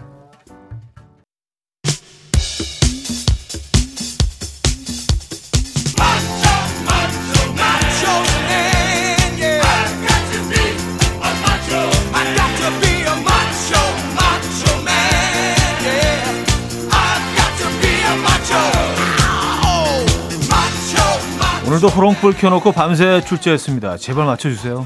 오늘도 21.79 21.87
호롱불 21.95 22.33
켜놓고 22.33 22.73
밤새 22.73 23.21
출제했습니다. 23.21 23.95
제발 23.97 24.25
맞춰주세요. 24.25 24.85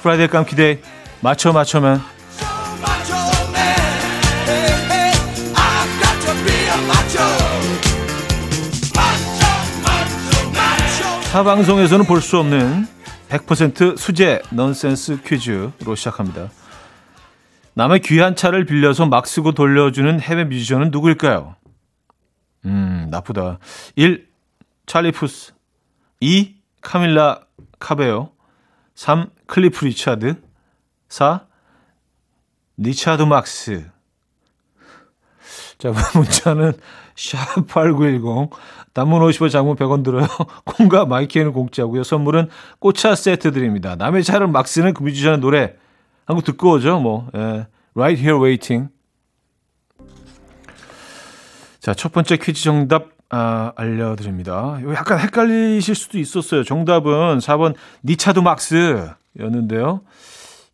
Friday 0.00 0.28
깜퀴데이 0.28 0.78
맞춰 1.20 1.52
맞춰맨 1.52 2.00
타 11.32 11.42
방송에서는 11.44 12.06
볼 12.06 12.20
수 12.22 12.38
없는 12.38 12.86
100% 13.28 13.98
수제 13.98 14.40
넌센스 14.50 15.20
퀴즈로 15.22 15.94
시작합니다. 15.94 16.50
남의 17.74 18.00
귀한 18.00 18.34
차를 18.34 18.64
빌려서 18.64 19.04
막 19.06 19.26
쓰고 19.26 19.52
돌려주는 19.52 20.18
해외 20.20 20.44
뮤지션은 20.44 20.90
누구일까요? 20.92 21.56
음, 22.64 23.08
나쁘다. 23.10 23.58
1. 23.96 24.26
찰리 24.86 25.12
푸스 25.12 25.52
2. 26.20 26.54
카밀라 26.82 27.40
카베요 27.78 28.30
3. 28.94 29.30
클리프 29.46 29.84
리차드 29.86 30.34
4. 31.08 31.46
리차드 32.76 33.22
막스 33.22 33.90
자, 35.78 35.92
문자는 36.14 36.72
샵8910 37.14 38.50
단문 38.92 39.22
50원 39.22 39.50
장문 39.50 39.76
100원 39.76 40.02
들어요. 40.04 40.26
콩과 40.64 41.04
my 41.06 41.19
K는 41.19 41.52
공짜고요. 41.52 42.02
선물은 42.02 42.48
꽃차 42.80 43.14
세트 43.14 43.52
드립니다. 43.52 43.94
남의 43.96 44.24
차를 44.24 44.46
막 44.48 44.66
쓰는 44.68 44.94
그 44.94 45.02
뮤지션의 45.02 45.38
노래 45.38 45.74
한 46.26 46.36
곡 46.36 46.44
듣고 46.44 46.72
오죠. 46.72 47.00
뭐 47.00 47.28
예. 47.34 47.66
Right 47.94 48.22
Here 48.22 48.38
Waiting 48.40 48.88
자, 51.80 51.94
첫 51.94 52.12
번째 52.12 52.36
퀴즈 52.36 52.62
정답 52.62 53.08
아, 53.30 53.72
알려드립니다. 53.76 54.80
약간 54.92 55.20
헷갈리실 55.20 55.94
수도 55.94 56.18
있었어요. 56.18 56.64
정답은 56.64 57.38
4번 57.38 57.74
니차드 58.04 58.40
막스였는데요. 58.40 60.02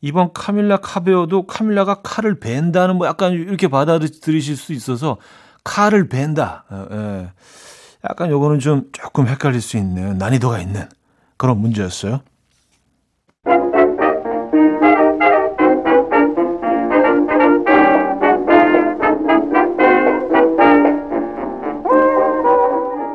이번 0.00 0.32
카밀라 0.32 0.78
카베오도 0.78 1.46
카밀라가 1.46 1.96
칼을 2.02 2.38
벤다는 2.40 2.96
뭐 2.96 3.06
약간 3.06 3.32
이렇게 3.32 3.68
받아들이실 3.68 4.56
수 4.56 4.72
있어서 4.72 5.18
칼을 5.64 6.08
벤다. 6.08 6.64
어, 6.70 6.86
예. 6.90 7.30
약간 8.08 8.30
요거는 8.30 8.60
좀 8.60 8.84
조금 8.92 9.26
헷갈릴 9.26 9.60
수 9.60 9.76
있는 9.76 10.16
난이도가 10.16 10.60
있는 10.60 10.88
그런 11.36 11.58
문제였어요. 11.58 12.20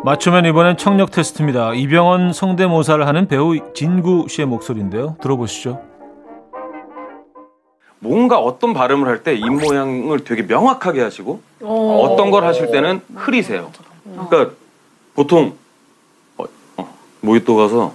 맞추면 0.04 0.46
이번엔 0.46 0.78
청력 0.78 1.12
테스트입니다. 1.12 1.74
이병헌 1.76 2.34
성대모사를 2.34 3.06
하는 3.06 3.28
배우 3.28 3.74
진구 3.74 4.28
씨의 4.30 4.48
목소리인데요. 4.48 5.16
들어보시죠. 5.22 5.80
뭔가 8.00 8.40
어떤 8.40 8.74
발음을 8.74 9.08
할 9.08 9.22
때 9.24 9.36
입 9.36 9.46
모양을 9.48 10.24
되게 10.24 10.42
명확하게 10.42 11.02
하시고 11.04 11.42
어떤 11.62 12.32
걸 12.32 12.46
하실 12.46 12.72
때는 12.72 13.02
흐리세요. 13.16 13.72
그러니까 14.28 14.56
보통 15.14 15.54
어, 16.38 16.46
어, 16.78 16.94
모히또 17.22 17.56
가서 17.56 17.94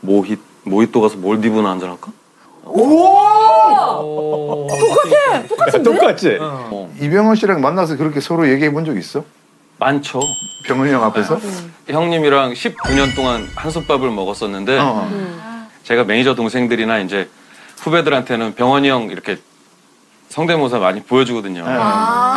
모히 0.00 0.36
모히또 0.64 1.00
가서 1.00 1.16
몰디브나 1.18 1.70
한잔 1.70 1.90
할까? 1.90 2.10
똑같아. 4.68 5.46
똑같은데? 5.48 5.82
똑같지? 5.84 6.38
어, 6.40 6.92
이병헌 7.00 7.36
씨랑 7.36 7.60
만나서 7.60 7.96
그렇게 7.96 8.18
서로 8.20 8.48
얘기해 8.48 8.72
본 8.72 8.84
적 8.84 8.96
있어? 8.96 9.22
많죠. 9.78 10.20
병헌이 10.64 10.90
형 10.92 11.04
앞에서? 11.04 11.38
형님이랑 11.88 12.52
19년 12.54 13.14
동안 13.14 13.48
한솥밥을 13.54 14.10
먹었었는데 14.10 14.78
어. 14.80 15.68
제가 15.84 16.04
매니저 16.04 16.34
동생들이나 16.34 16.98
이제 17.00 17.28
후배들한테는 17.78 18.54
병원이 18.54 18.88
형 18.88 19.04
이렇게 19.10 19.38
성대모사 20.28 20.78
많이 20.78 21.02
보여주거든요. 21.02 21.62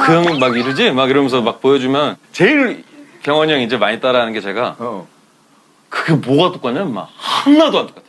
그 0.05 0.13
형이 0.13 0.39
막 0.39 0.55
이러지? 0.55 0.91
막 0.91 1.09
이러면서 1.09 1.41
막 1.41 1.61
보여주면 1.61 2.17
제일 2.31 2.83
병원이 3.23 3.51
형 3.51 3.61
이제 3.61 3.77
많이 3.77 3.99
따라하는 3.99 4.33
게 4.33 4.41
제가 4.41 4.75
어. 4.79 5.07
그게 5.89 6.13
뭐가 6.13 6.51
똑같냐면 6.53 6.93
막 6.93 7.09
하나도 7.17 7.79
안 7.79 7.87
똑같아. 7.87 8.03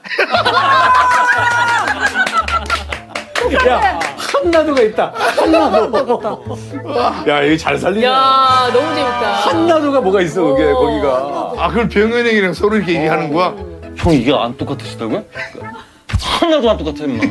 야, 3.68 3.98
한나도가 4.42 4.80
있다. 4.82 5.12
한나도. 5.14 5.92
야, 7.28 7.42
이거 7.42 7.56
잘 7.56 7.78
살리네. 7.78 8.06
야 8.06 8.70
너무 8.72 8.86
재밌다. 8.94 9.32
한나도가 9.32 10.00
뭐가 10.00 10.20
있어, 10.22 10.42
그게, 10.42 10.72
거기가. 10.72 11.52
아, 11.58 11.68
그걸 11.68 11.88
병헌 11.88 12.18
형이랑 12.26 12.54
서로 12.54 12.76
이렇게 12.76 12.94
얘기하는 12.94 13.32
거야? 13.32 13.54
형 13.96 14.12
이게 14.14 14.32
안 14.34 14.56
똑같으시다고요? 14.56 15.24
하나도 16.40 16.70
안 16.70 16.76
똑같아 16.78 17.04
임마. 17.04 17.24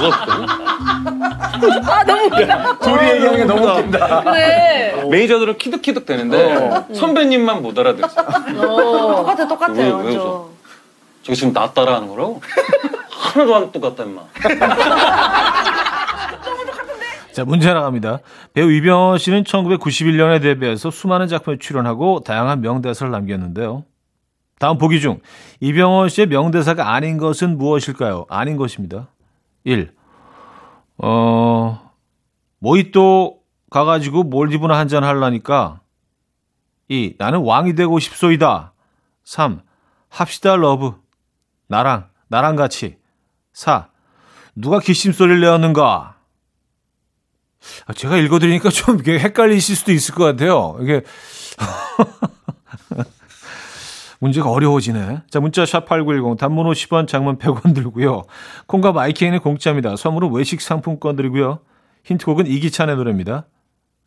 뭐가 0.00 0.24
똑같아? 0.26 1.92
아 1.92 2.04
너무 2.04 2.24
웃기다. 2.26 2.78
둘이 2.78 3.10
얘기하는 3.10 3.36
게 3.38 3.44
너무 3.44 3.66
웃긴다. 3.66 4.22
그래. 4.24 5.04
매니저들은 5.10 5.58
키득키득 5.58 6.06
되는데 6.06 6.84
선배님만 6.94 7.62
못 7.62 7.78
알아들었어요. 7.78 8.26
어. 8.58 9.16
똑같아 9.16 9.46
똑같아. 9.48 9.72
왜, 9.72 9.84
왜. 9.84 10.16
웃어? 10.16 10.48
저기 11.22 11.36
지금 11.36 11.52
나 11.52 11.70
따라하는 11.70 12.08
거라고? 12.08 12.40
하나도 13.30 13.56
안 13.56 13.72
똑같다 13.72 14.04
임마. 14.04 14.22
자, 17.32 17.44
문제 17.44 17.72
나갑니다. 17.72 18.20
배우 18.52 18.70
이병헌 18.70 19.18
씨는 19.18 19.44
1991년에 19.44 20.42
데뷔해서 20.42 20.90
수많은 20.90 21.28
작품에 21.28 21.58
출연하고 21.58 22.20
다양한 22.20 22.60
명대사를 22.60 23.10
남겼는데요. 23.10 23.84
다음 24.58 24.78
보기 24.78 25.00
중 25.00 25.20
이병헌 25.60 26.08
씨의 26.08 26.26
명대사가 26.26 26.92
아닌 26.92 27.18
것은 27.18 27.56
무엇일까요? 27.56 28.26
아닌 28.28 28.56
것입니다. 28.56 29.08
1. 29.64 29.94
어, 30.98 31.90
모히또 32.58 33.38
가가지고 33.70 34.24
몰디브나 34.24 34.76
한잔 34.76 35.04
하려니까 35.04 35.80
2. 36.88 37.14
나는 37.18 37.40
왕이 37.40 37.76
되고 37.76 37.98
싶소이다. 37.98 38.72
3. 39.24 39.62
합시다 40.08 40.56
love. 40.56 40.94
나랑, 41.68 42.08
나랑 42.28 42.56
같이. 42.56 42.98
4. 43.52 43.88
누가 44.54 44.80
기침 44.80 45.03
소리를 45.03 45.40
내었는가? 45.40 46.16
아, 47.86 47.92
제가 47.92 48.16
읽어드리니까 48.16 48.70
좀 48.70 49.00
헷갈리실 49.04 49.76
수도 49.76 49.92
있을 49.92 50.14
것 50.14 50.24
같아요. 50.24 50.76
이게 50.80 51.02
문제가 54.20 54.50
어려워지네. 54.50 55.22
자, 55.30 55.40
문자 55.40 55.64
샵 55.64 55.86
8910 55.86 56.38
단문 56.38 56.66
50원, 56.66 57.08
장문 57.08 57.38
100원 57.38 57.74
들고요. 57.74 58.24
콩과 58.66 58.92
my 58.92 59.06
K는 59.06 59.40
공짜입니다. 59.40 59.96
선물은 59.96 60.32
외식 60.32 60.60
상품권 60.60 61.16
드리고요. 61.16 61.60
힌트곡은 62.04 62.46
이기찬의 62.46 62.96
노래입니다. 62.96 63.46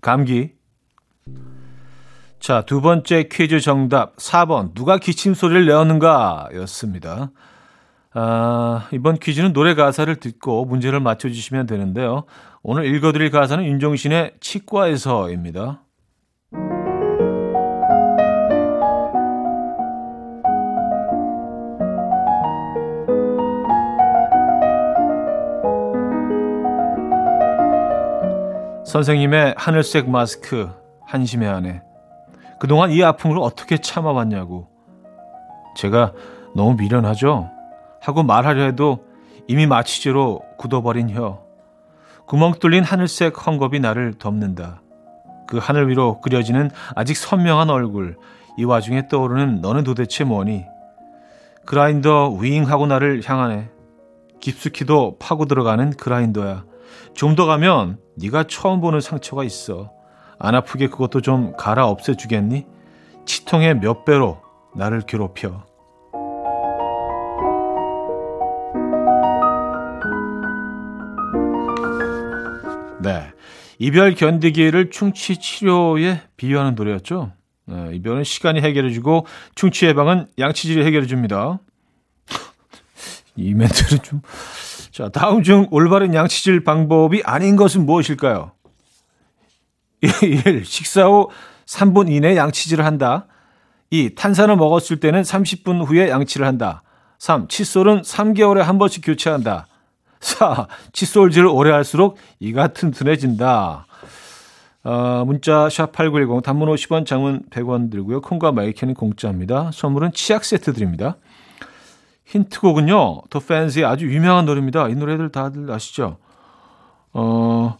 감기. 0.01 0.51
자, 2.39 2.61
두 2.61 2.81
번째 2.81 3.29
퀴즈 3.31 3.59
정답 3.59 4.17
4번. 4.17 4.75
누가 4.75 4.97
기침 4.97 5.33
소리를 5.33 5.65
내었는가? 5.65 6.49
였습니다. 6.55 7.31
아, 8.15 8.87
이번 8.91 9.17
퀴즈는 9.17 9.53
노래 9.53 9.73
가사를 9.73 10.15
듣고 10.17 10.65
문제를 10.65 10.99
맞춰주시면 10.99 11.65
되는데요. 11.65 12.25
오늘 12.61 12.85
읽어드릴 12.85 13.31
가사는 13.31 13.65
윤종신의 13.65 14.35
치과에서입니다. 14.39 15.81
선생님의 28.85 29.55
하늘색 29.57 30.07
마스크 30.07 30.69
한심해 31.07 31.47
하네. 31.47 31.81
그동안 32.59 32.91
이 32.91 33.03
아픔을 33.03 33.39
어떻게 33.39 33.77
참아왔냐고. 33.77 34.67
제가 35.75 36.13
너무 36.55 36.75
미련하죠? 36.75 37.49
하고 38.03 38.21
말하려 38.21 38.63
해도 38.63 39.05
이미 39.47 39.65
마취제로 39.65 40.41
굳어버린 40.57 41.09
혀. 41.09 41.41
구멍 42.27 42.53
뚫린 42.53 42.83
하늘색 42.83 43.33
헝겊이 43.33 43.79
나를 43.79 44.13
덮는다. 44.19 44.81
그 45.47 45.57
하늘 45.57 45.89
위로 45.89 46.19
그려지는 46.19 46.69
아직 46.95 47.15
선명한 47.15 47.69
얼굴. 47.69 48.17
이 48.57 48.65
와중에 48.65 49.07
떠오르는 49.07 49.61
너는 49.61 49.83
도대체 49.85 50.25
뭐니? 50.25 50.65
그라인더 51.65 52.31
윙하고 52.31 52.87
나를 52.87 53.21
향하네. 53.23 53.69
깊숙이도 54.41 55.17
파고 55.19 55.45
들어가는 55.45 55.91
그라인더야. 55.91 56.65
좀 57.13 57.35
더 57.35 57.45
가면 57.45 57.99
네가 58.17 58.45
처음 58.49 58.81
보는 58.81 58.99
상처가 58.99 59.45
있어. 59.45 59.91
안 60.39 60.55
아프게 60.55 60.87
그것도 60.89 61.21
좀 61.21 61.53
갈아 61.55 61.87
없애주겠니? 61.87 62.65
치통의 63.25 63.79
몇 63.79 64.03
배로 64.03 64.41
나를 64.75 65.01
괴롭혀. 65.01 65.63
네. 73.03 73.31
이별 73.79 74.15
견디기를 74.15 74.89
충치 74.89 75.37
치료에 75.37 76.21
비유하는 76.37 76.75
노래였죠. 76.75 77.33
네, 77.65 77.91
이별은 77.95 78.23
시간이 78.23 78.61
해결해주고 78.61 79.25
충치 79.55 79.85
예방은 79.85 80.27
양치질이 80.39 80.85
해결해줍니다. 80.85 81.59
이 83.35 83.53
멘트는 83.53 84.01
좀. 84.03 84.21
자, 84.91 85.09
다음 85.09 85.43
중 85.43 85.67
올바른 85.71 86.13
양치질 86.13 86.63
방법이 86.63 87.23
아닌 87.25 87.55
것은 87.55 87.85
무엇일까요? 87.85 88.51
1. 90.01 90.65
식사 90.65 91.05
후 91.05 91.29
3분 91.65 92.11
이내 92.11 92.35
양치질을 92.37 92.85
한다. 92.85 93.27
2. 93.89 94.15
탄산을 94.15 94.55
먹었을 94.55 94.99
때는 94.99 95.21
30분 95.21 95.85
후에 95.85 96.09
양치를 96.09 96.45
한다. 96.45 96.83
3. 97.19 97.47
칫솔은 97.47 98.01
3개월에 98.01 98.59
한 98.59 98.77
번씩 98.77 99.03
교체한다. 99.05 99.67
4. 100.23 100.67
칫솔질을 100.93 101.47
오래 101.47 101.71
할수록 101.71 102.17
이가 102.39 102.67
튼튼해진다. 102.69 103.85
어, 104.85 105.23
문자 105.25 105.67
샵8910 105.67 106.43
단문 106.43 106.67
50원 106.69 107.05
장문 107.05 107.43
100원 107.49 107.89
들고요. 107.89 108.21
콩과 108.21 108.51
마이크는 108.51 108.93
공짜입니다. 108.93 109.71
선물은 109.73 110.11
치약 110.13 110.43
세트 110.43 110.73
드립니다. 110.73 111.17
힌트곡은요. 112.25 113.21
더 113.29 113.39
팬시의 113.39 113.85
아주 113.85 114.07
유명한 114.07 114.45
노래입니다. 114.45 114.89
이 114.89 114.95
노래들 114.95 115.29
다들 115.29 115.71
아시죠? 115.71 116.17
어, 117.13 117.77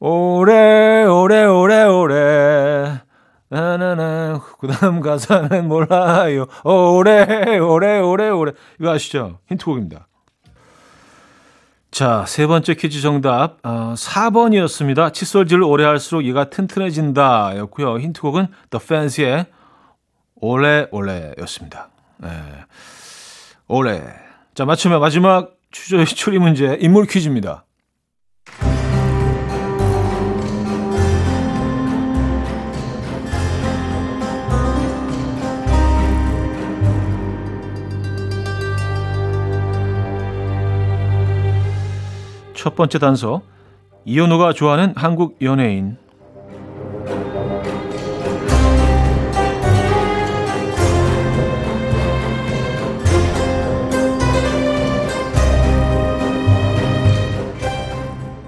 오래 0.00 1.04
오래 1.04 1.44
오래 1.44 1.84
오래 1.84 3.00
나나나 3.48 4.40
그다음 4.58 5.00
가사는 5.00 5.68
몰라요. 5.68 6.46
오래 6.64 7.58
오래 7.58 7.98
오래 8.00 8.28
오래 8.30 8.52
이거 8.80 8.90
아시죠? 8.90 9.38
힌트곡입니다. 9.48 10.07
자, 11.90 12.24
세 12.26 12.46
번째 12.46 12.74
퀴즈 12.74 13.00
정답 13.00 13.58
어, 13.62 13.94
4번이었습니다. 13.96 15.12
칫솔질을 15.12 15.62
오래 15.62 15.84
할수록 15.84 16.22
이가 16.22 16.50
튼튼해진다 16.50 17.56
였고요. 17.56 17.98
힌트곡은 17.98 18.48
The 18.70 18.80
Fans의 18.82 19.46
올레 20.36 20.86
올레였습니다. 20.90 21.88
네. 22.18 22.28
올레. 23.66 24.02
자, 24.54 24.64
맞추면 24.64 25.00
마지막 25.00 25.54
추리 25.70 26.38
문제 26.38 26.76
인물 26.80 27.06
퀴즈입니다. 27.06 27.64
첫 42.68 42.74
번째 42.74 42.98
단서 42.98 43.40
이현우가 44.04 44.52
좋아하는 44.52 44.92
한국 44.94 45.38
연예인. 45.40 45.96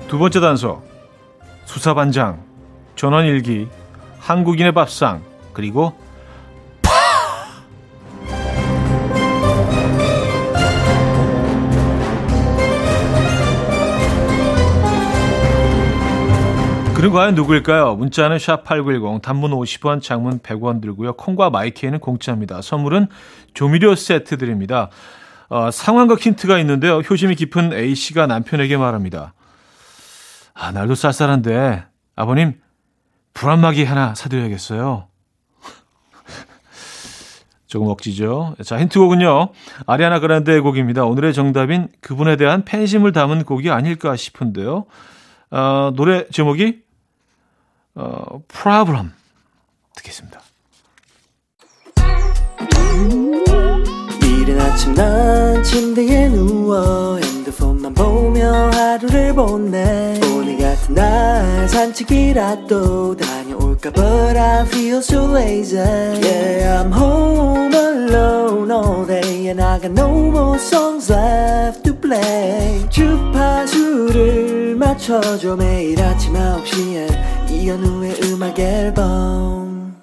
두 0.07 0.19
번째 0.19 0.41
단서 0.41 0.83
수사반장 1.65 2.45
전원일기 2.97 3.69
한국인의 4.19 4.73
밥상 4.73 5.23
그리고 5.55 5.95
그는 17.01 17.13
과연 17.13 17.35
누구일까요? 17.35 17.97
문자는 17.97 18.37
샵8910 18.37 19.23
단문 19.23 19.53
50원 19.53 20.03
장문 20.03 20.41
100원 20.41 20.83
들고요. 20.83 21.15
콩과 21.15 21.49
마이키에는 21.49 21.99
공짜입니다. 21.99 22.61
선물은 22.61 23.07
조미료 23.55 23.95
세트 23.95 24.37
드립니다. 24.37 24.91
어, 25.49 25.71
상황극 25.71 26.21
힌트가 26.21 26.59
있는데요. 26.59 26.99
효심이 26.99 27.37
깊은 27.37 27.73
A씨가 27.73 28.27
남편에게 28.27 28.77
말합니다. 28.77 29.33
아, 30.53 30.73
날도 30.73 30.95
쌀쌀한데 30.95 31.85
아버님 32.17 32.61
불안마기 33.33 33.85
하나 33.85 34.15
사드려야겠어요. 34.15 35.09
조금 37.67 37.87
억지죠. 37.87 38.57
자, 38.63 38.79
힌트곡은요. 38.79 39.53
아리아나 39.87 40.21
그란데의 40.21 40.61
곡입니다. 40.61 41.07
오늘의 41.07 41.33
정답인 41.33 41.89
그분에 42.03 42.37
대한 42.37 42.67
팬심을 42.67 43.13
담은 43.13 43.45
곡이 43.45 43.71
아닐까 43.71 44.17
싶은데요. 44.17 44.85
어, 45.51 45.93
노래 45.97 46.29
제목이 46.29 46.90
어, 47.95 48.41
problem 48.49 49.13
듣겠습니다. 49.97 50.41
이른 54.23 54.61
아침 54.61 54.95
난 54.95 55.63
침대에 55.63 56.29
누워 56.29 57.17
핸드폰만 57.19 57.93
보며 57.95 58.71
하루를 58.71 59.35
보내 59.35 60.19
오늘 60.33 60.57
같은 60.59 60.95
날 60.95 61.69
산책이라도 61.69 63.17
다녀올까 63.17 63.91
But 63.91 64.39
I 64.39 64.63
feel 64.67 64.99
so 64.99 65.31
lazy 65.37 65.79
Yeah 65.79 66.83
I'm 66.83 66.93
home 66.93 67.75
alone 67.75 68.71
all 68.71 69.07
day 69.07 69.49
And 69.49 69.61
I 69.61 69.79
got 69.79 69.93
no 69.93 70.09
more 70.31 70.59
songs 70.59 71.13
left 71.13 71.83
to 71.85 71.95
play 71.95 72.89
주파수를 72.89 74.77
맞춰줘 74.77 75.57
매일 75.57 76.01
아침 76.03 76.33
9시에 76.35 77.40
이현우의 77.61 78.15
음악 78.25 78.59
앨범 78.59 79.95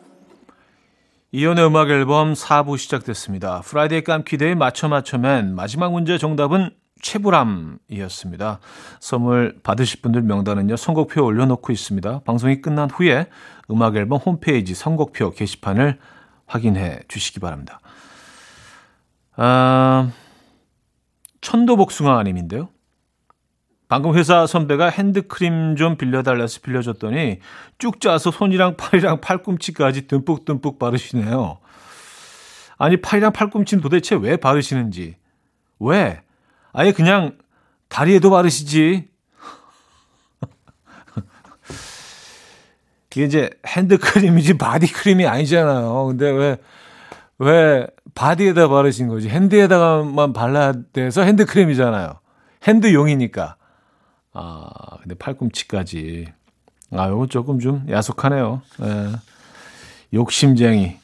이현우의 1.31 1.65
음악 1.65 1.89
앨범 1.89 2.33
4부 2.33 2.77
시작됐습니다. 2.77 3.61
Friday 3.61 4.03
깜키데이 4.03 4.53
맞춰 4.53 4.87
맞춰맨 4.87 5.55
마지막 5.55 5.91
문제 5.91 6.19
정답은 6.19 6.69
최불암이었습니다. 7.01 8.59
선물 8.99 9.59
받으실 9.63 10.01
분들 10.01 10.21
명단은요. 10.21 10.77
선곡표 10.77 11.25
올려놓고 11.25 11.73
있습니다. 11.73 12.21
방송이 12.25 12.61
끝난 12.61 12.91
후에 12.91 13.27
음악 13.71 13.95
앨범 13.95 14.19
홈페이지 14.19 14.75
선곡표 14.75 15.31
게시판을 15.31 15.97
확인해 16.45 16.99
주시기 17.07 17.39
바랍니다. 17.39 17.79
아, 19.35 20.11
천도복숭아 21.41 22.19
아님인데요. 22.19 22.69
방금 23.87 24.15
회사 24.15 24.45
선배가 24.45 24.89
핸드크림 24.89 25.77
좀 25.77 25.95
빌려달라서 25.95 26.59
빌려줬더니 26.61 27.39
쭉 27.77 28.01
짜서 28.01 28.31
손이랑 28.31 28.75
팔이랑 28.75 29.21
팔꿈치까지 29.21 30.07
듬뿍듬뿍 30.07 30.77
바르시네요. 30.77 31.59
아니 32.77 32.97
팔이랑 33.01 33.31
팔꿈치는 33.31 33.81
도대체 33.81 34.15
왜 34.15 34.35
바르시는지 34.35 35.15
왜 35.79 36.21
아예 36.73 36.91
그냥 36.91 37.37
다리에도 37.87 38.29
바르시지 38.29 39.07
이게 43.11 43.23
이제 43.23 43.49
핸드크림이지 43.65 44.57
body 44.57 44.84
cream이 44.84 45.25
아니잖아요. 45.25 46.07
근데 46.07 46.29
왜, 46.29 46.57
왜 47.39 47.87
body에다 48.13 48.67
바르신 48.67 49.07
거지? 49.07 49.29
hand에다가만 49.29 50.33
발라야 50.33 50.73
돼서 50.91 51.21
핸드크림이잖아요. 51.21 52.19
hand용이니까. 52.63 53.55
아, 54.39 54.97
근데 55.01 55.15
팔꿈치까지. 55.15 56.27
아, 56.91 57.09
요거 57.09 57.25
조금 57.27 57.59
좀 57.59 57.85
야속하네요. 57.89 58.61
예. 58.83 59.11
욕심쟁이. 60.13 60.97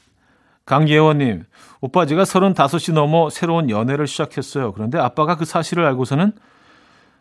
강예원님, 0.66 1.44
오빠 1.82 2.06
제가 2.06 2.24
35이 2.24 2.94
넘어 2.94 3.32
새로운 3.32 3.72
연애를 3.72 4.06
시작했어요. 4.06 4.72
그런데 4.72 5.00
아빠가 5.00 5.36
그 5.36 5.46
사실을 5.46 5.84
알고서는 5.86 6.34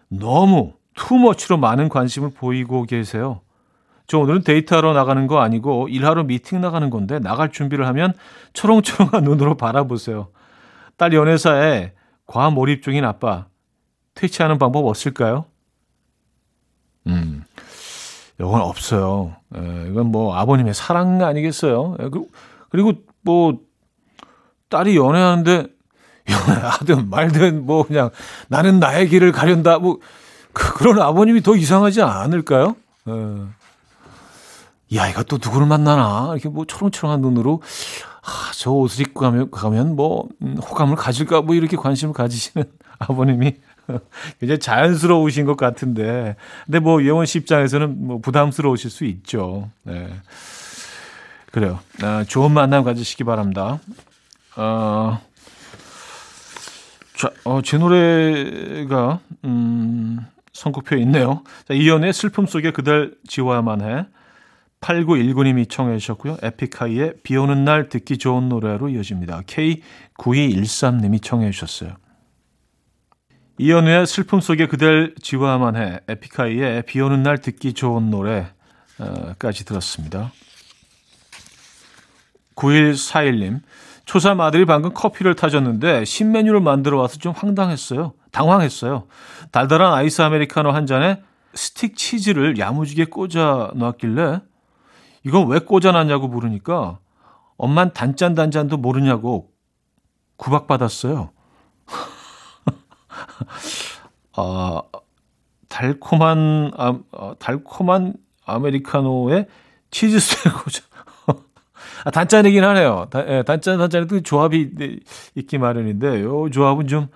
너무 0.09 0.75
too 0.95 1.15
much로 1.15 1.57
많은 1.57 1.89
관심을 1.89 2.31
보이고 2.35 2.85
계세요. 2.85 3.41
저 4.07 4.19
오늘은 4.19 4.43
데이트하러 4.43 4.93
나가는 4.93 5.27
거 5.27 5.41
아니고 5.41 5.89
일하러 5.89 6.25
미팅 6.25 6.61
나가는 6.61 6.91
건데 6.91 7.19
나갈 7.21 7.51
준비를 7.51 7.87
하면 7.87 8.13
초롱초롱한 8.53 9.25
눈으로 9.25 9.57
바라보세요. 9.57 10.29
딸 10.99 11.15
연애사에 11.15 11.93
과몰입 12.27 12.83
중인 12.83 13.05
아빠 13.07 13.47
퇴치하는 14.15 14.59
방법 14.59 14.87
없을까요? 14.87 15.47
음, 17.07 17.45
이건 18.39 18.61
없어요. 18.61 19.37
에, 19.55 19.89
이건 19.91 20.07
뭐 20.07 20.35
아버님의 20.37 20.75
사랑 20.75 21.23
아니겠어요? 21.23 21.97
에, 22.01 22.09
그리고, 22.09 22.29
그리고 22.71 22.93
뭐 23.23 23.59
딸이 24.69 24.97
연애하는데 24.97 25.67
연애하든 26.31 27.11
말든 27.11 27.67
뭐 27.67 27.85
그냥 27.85 28.11
나는 28.49 28.81
나의 28.81 29.09
길을 29.09 29.33
가련다 29.33 29.79
뭐 29.79 29.99
그, 30.53 30.75
그런 30.75 31.01
아버님이 31.01 31.43
더 31.43 31.57
이상하지 31.57 32.03
않을까요? 32.03 32.77
에. 33.09 33.63
야, 34.95 35.09
이거 35.09 35.23
또 35.23 35.39
누구를 35.43 35.67
만나나? 35.67 36.29
이렇게 36.33 36.49
뭐 36.49 36.67
초롱초롱한 36.67 37.23
눈으로, 37.23 37.63
아, 38.23 38.53
저 38.55 38.71
옷을 38.71 39.07
입고 39.07 39.21
가면, 39.21 39.51
가면 39.51 39.97
뭐, 39.97 40.29
음, 40.43 40.59
호감을 40.59 40.97
가질까? 40.97 41.41
뭐 41.43 41.55
이렇게 41.55 41.77
관심을 41.77 42.13
가지시는 42.13 42.71
아버님이 42.99 43.57
굉장히 44.41 44.59
자연스러우신 44.59 45.47
것 45.47 45.57
같은데. 45.57 46.37
근데 46.65 46.79
뭐, 46.79 47.03
예원 47.03 47.27
씨 47.27 47.39
입장에서는 47.39 48.07
뭐 48.07 48.19
부담스러우실 48.19 48.91
수 48.91 49.05
있죠. 49.05 49.71
네. 49.83 50.09
그래요. 51.51 51.81
아, 52.03 52.25
좋은 52.27 52.51
만남 52.51 52.83
가지시기 52.83 53.25
바랍니다. 53.25 53.79
어, 54.57 55.21
자, 57.15 57.31
어, 57.45 57.61
제 57.63 57.79
노래가, 57.79 59.21
음, 59.45 60.19
선곡표에 60.53 61.01
있네요. 61.01 61.43
자, 61.69 61.75
이연의 61.75 62.13
슬픔 62.13 62.47
속에 62.47 62.73
그댈 62.73 63.15
지워야만 63.29 63.83
해. 63.83 64.07
8919님이 64.81 65.71
청해 65.71 65.99
주셨고요. 65.99 66.39
에픽하이의 66.43 67.15
비 67.23 67.37
오는 67.37 67.65
날 67.65 67.89
듣기 67.89 68.19
좋은 68.19 68.49
노래로 68.49 68.89
이어집니다. 68.89 69.43
K9213님이 69.43 71.23
청해 71.23 71.51
주셨어요. 71.53 71.93
이연우의 73.63 74.09
슬픔 74.09 74.41
속에 74.41 74.67
그댈 74.67 75.15
지워야만 75.23 75.77
해. 75.77 76.01
에픽하이의 76.09 76.83
비 76.83 77.01
오는 77.01 77.23
날 77.23 77.39
듣기 77.39 77.75
좋은 77.75 78.11
노래까지 78.11 79.65
들었습니다. 79.65 80.33
9141님. 82.57 83.61
초삼 84.05 84.41
아들이 84.41 84.65
방금 84.65 84.93
커피를 84.93 85.37
타줬는데 85.37 86.05
신메뉴를 86.05 86.59
만들어 86.59 86.99
와서 86.99 87.19
좀 87.19 87.33
황당했어요. 87.37 88.15
당황했어요. 88.33 89.07
달달한 89.53 89.93
아이스 89.93 90.23
아메리카노 90.23 90.73
한 90.73 90.87
잔에 90.87 91.23
스틱 91.55 91.97
치즈를 91.97 92.59
야무지게 92.59 93.05
꽂아 93.05 93.71
놨길래 93.77 94.41
이건 95.23 95.47
왜 95.47 95.61
꽂아 95.61 95.93
놨냐고 95.93 96.27
물으니까 96.27 96.99
엄만 97.59 97.93
단짠 97.93 98.35
단짠도 98.35 98.79
모르냐고 98.79 99.53
구박받았어요. 100.37 101.31
아, 104.37 104.83
달콤한 105.69 106.73
아, 106.77 106.99
어, 107.13 107.35
달콤한 107.39 108.15
아메리카노에 108.45 109.47
치즈 109.91 110.19
꽂아. 110.51 111.37
아, 112.05 112.11
단짠이긴 112.11 112.65
하네요. 112.65 113.07
다, 113.11 113.25
예, 113.29 113.43
단짠 113.43 113.79
단짠에도 113.79 114.21
조합이 114.21 114.71
있기 115.35 115.59
마련인데 115.59 116.23
요 116.23 116.51
조합은 116.51 116.89
좀 116.89 117.09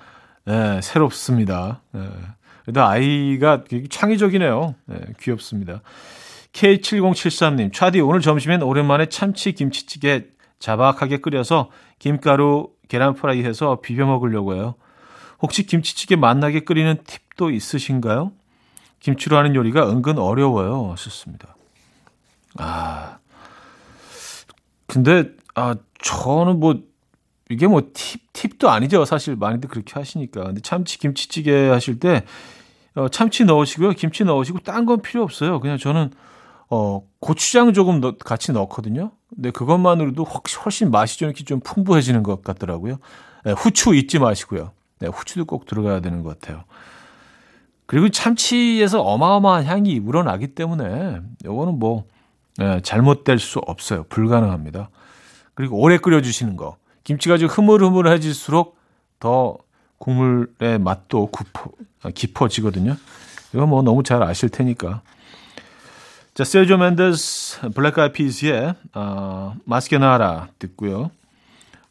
예, 0.48 0.80
새롭습니다. 0.82 1.82
예. 1.94 2.08
그래도 2.64 2.84
아이가 2.84 3.64
창의적이네요. 3.90 4.74
예, 4.92 5.00
귀엽습니다. 5.20 5.82
K7073님, 6.52 7.72
차디 7.72 8.00
오늘 8.00 8.20
점심엔 8.20 8.62
오랜만에 8.62 9.06
참치 9.06 9.52
김치찌개 9.52 10.24
자박하게 10.58 11.18
끓여서 11.18 11.70
김가루 11.98 12.70
계란 12.88 13.14
프라이 13.14 13.44
해서 13.44 13.80
비벼 13.82 14.06
먹으려고 14.06 14.54
해요. 14.54 14.74
혹시 15.42 15.64
김치찌개 15.64 16.16
맛나게 16.16 16.60
끓이는 16.60 16.98
팁도 17.04 17.50
있으신가요? 17.50 18.32
김치로 19.00 19.36
하는 19.36 19.54
요리가 19.54 19.88
은근 19.90 20.18
어려워요. 20.18 20.90
하셨습니다. 20.92 21.54
아, 22.58 23.18
근데, 24.86 25.30
아, 25.54 25.76
저는 26.02 26.58
뭐, 26.60 26.80
이게 27.50 27.66
뭐 27.66 27.82
팁, 27.92 28.32
팁도 28.32 28.70
아니죠. 28.70 29.04
사실 29.04 29.36
많이들 29.36 29.68
그렇게 29.68 29.92
하시니까. 29.94 30.44
근데 30.44 30.60
참치 30.62 30.98
김치찌개 30.98 31.68
하실 31.68 32.00
때, 32.00 32.24
어, 32.94 33.08
참치 33.08 33.44
넣으시고요. 33.44 33.90
김치 33.92 34.24
넣으시고, 34.24 34.60
딴 34.60 34.86
건 34.86 35.02
필요 35.02 35.22
없어요. 35.22 35.60
그냥 35.60 35.76
저는, 35.76 36.10
어, 36.70 37.02
고추장 37.20 37.72
조금 37.74 38.00
넣, 38.00 38.18
같이 38.18 38.52
넣거든요. 38.52 39.12
근데 39.34 39.50
그것만으로도 39.50 40.24
훨씬, 40.24 40.60
훨씬 40.64 40.90
맛이 40.90 41.18
좀 41.18 41.28
이렇게 41.28 41.44
좀 41.44 41.60
풍부해지는 41.60 42.22
것 42.22 42.42
같더라고요. 42.42 42.98
네, 43.44 43.52
후추 43.52 43.94
잊지 43.94 44.18
마시고요. 44.18 44.72
네, 44.98 45.08
후추도 45.08 45.44
꼭 45.44 45.66
들어가야 45.66 46.00
되는 46.00 46.22
것 46.22 46.38
같아요. 46.38 46.64
그리고 47.86 48.08
참치에서 48.08 49.02
어마어마한 49.02 49.64
향이 49.64 49.98
우러나기 49.98 50.48
때문에 50.48 51.20
요거는 51.44 51.78
뭐 51.78 52.04
네, 52.58 52.80
잘못될 52.80 53.38
수 53.38 53.60
없어요. 53.60 54.04
불가능합니다. 54.08 54.90
그리고 55.54 55.78
오래 55.80 55.98
끓여주시는 55.98 56.56
거. 56.56 56.76
김치가 57.04 57.38
좀 57.38 57.48
흐물흐물해질수록 57.48 58.76
더 59.20 59.58
국물의 59.98 60.78
맛도 60.80 61.30
깊어, 61.30 61.70
깊어지거든요. 62.12 62.96
이거 63.54 63.66
뭐 63.66 63.82
너무 63.82 64.02
잘 64.02 64.22
아실 64.22 64.48
테니까. 64.48 65.02
자, 66.34 66.44
Sergio 66.44 66.76
Mendes 66.76 67.70
Black 67.70 67.98
Eyed 67.98 68.12
Peas의 68.12 68.74
어, 68.94 69.54
Mas 69.64 69.89
Que 69.89 70.15
Nada 70.15 70.48
듣고요. 70.58 71.10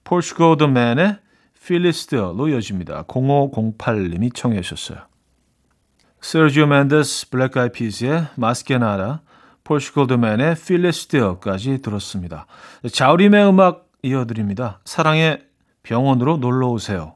포르슈거 0.03 0.57
더맨의 0.57 1.17
필리스트로 1.65 2.47
이어집니다. 2.47 3.03
0508님이 3.03 4.33
청해 4.33 4.61
주셨어요. 4.61 4.99
세르지오 6.21 6.67
맨데스 6.67 7.29
블랙 7.29 7.57
아이 7.57 7.71
피스의 7.71 8.27
마스케나라 8.35 9.21
포르슈거 9.63 10.07
더맨의 10.07 10.55
필리스트까지 10.55 11.81
들었습니다. 11.81 12.45
자우림의 12.91 13.49
음악 13.49 13.89
이어드립니다. 14.03 14.79
사랑의 14.85 15.43
병원으로 15.83 16.37
놀러 16.37 16.67
오세요. 16.69 17.15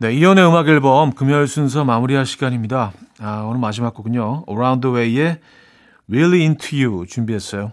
네, 0.00 0.12
이현우의 0.14 0.46
음악 0.46 0.68
앨범 0.68 1.12
금요일 1.12 1.48
순서 1.48 1.84
마무리할 1.84 2.24
시간입니다. 2.24 2.92
아, 3.20 3.42
오늘 3.48 3.60
마지막 3.60 3.94
곡은요. 3.94 4.44
Around 4.48 4.80
the 4.80 4.94
Way의 4.94 5.40
Really 6.08 6.42
Into 6.42 6.84
You 6.84 7.06
준비했어요. 7.06 7.72